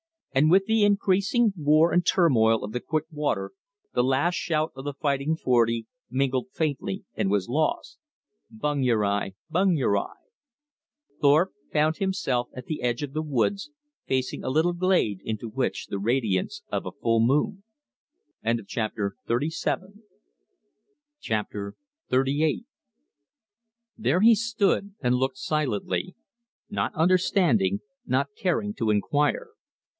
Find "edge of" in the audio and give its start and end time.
12.81-13.11